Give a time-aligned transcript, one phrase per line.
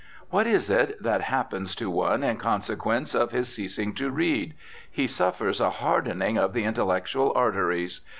[0.31, 4.55] What is it that happens to one in consequence of his ceasing to read?
[4.89, 8.01] He suffers a hardening of the intellectual arteries.